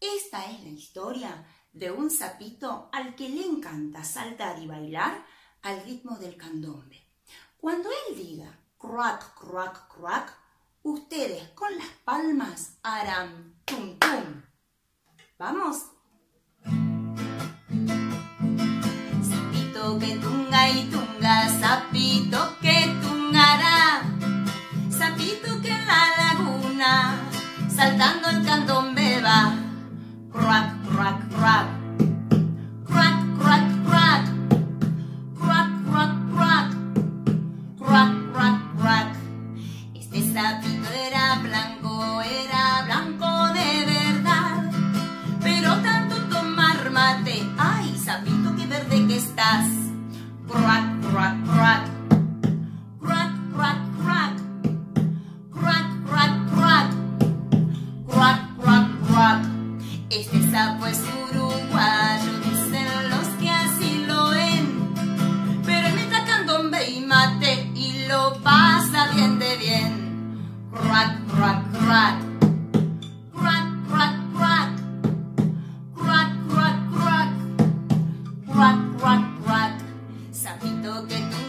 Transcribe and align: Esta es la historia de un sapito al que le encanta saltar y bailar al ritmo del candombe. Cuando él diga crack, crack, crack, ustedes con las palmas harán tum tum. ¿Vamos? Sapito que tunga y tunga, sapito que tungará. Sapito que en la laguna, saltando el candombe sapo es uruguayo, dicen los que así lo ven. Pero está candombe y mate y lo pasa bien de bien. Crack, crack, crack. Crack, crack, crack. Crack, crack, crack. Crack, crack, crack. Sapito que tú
Esta 0.00 0.44
es 0.50 0.62
la 0.62 0.68
historia 0.68 1.46
de 1.72 1.90
un 1.90 2.10
sapito 2.10 2.90
al 2.92 3.14
que 3.14 3.30
le 3.30 3.46
encanta 3.46 4.04
saltar 4.04 4.58
y 4.62 4.66
bailar 4.66 5.24
al 5.62 5.82
ritmo 5.84 6.18
del 6.18 6.36
candombe. 6.36 7.02
Cuando 7.56 7.88
él 7.88 8.16
diga 8.16 8.58
crack, 8.78 9.34
crack, 9.34 9.88
crack, 9.88 10.38
ustedes 10.82 11.48
con 11.50 11.74
las 11.78 11.88
palmas 12.04 12.76
harán 12.82 13.54
tum 13.64 13.98
tum. 13.98 14.42
¿Vamos? 15.38 15.86
Sapito 19.22 19.98
que 19.98 20.18
tunga 20.18 20.70
y 20.70 20.90
tunga, 20.90 21.48
sapito 21.58 22.58
que 22.60 22.94
tungará. 23.02 24.02
Sapito 24.90 25.60
que 25.62 25.70
en 25.70 25.86
la 25.86 26.16
laguna, 26.18 27.30
saltando 27.74 28.28
el 28.28 28.44
candombe 28.44 28.65
sapo 60.56 60.86
es 60.86 61.02
uruguayo, 61.28 62.32
dicen 62.44 62.88
los 63.10 63.28
que 63.38 63.50
así 63.50 64.06
lo 64.06 64.30
ven. 64.30 64.92
Pero 65.66 65.88
está 65.88 66.24
candombe 66.24 66.90
y 66.92 67.00
mate 67.00 67.70
y 67.74 68.06
lo 68.08 68.40
pasa 68.42 69.08
bien 69.14 69.38
de 69.38 69.56
bien. 69.58 69.92
Crack, 70.72 71.12
crack, 71.34 71.60
crack. 71.72 72.16
Crack, 73.38 73.66
crack, 73.90 74.14
crack. 74.34 74.70
Crack, 75.94 76.30
crack, 76.48 76.78
crack. 76.96 77.30
Crack, 78.54 78.78
crack, 78.98 79.24
crack. 79.44 79.74
Sapito 80.32 81.06
que 81.06 81.16
tú 81.16 81.45